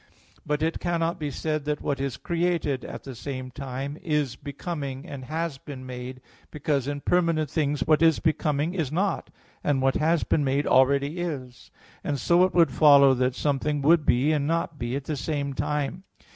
[0.47, 5.05] But it cannot be said that what is created, at the same time, is becoming
[5.07, 9.29] and has been made, because in permanent things what is becoming, is not,
[9.63, 11.69] and what has been made, already is:
[12.03, 15.53] and so it would follow that something would be, and not be, at the same
[15.53, 16.01] time.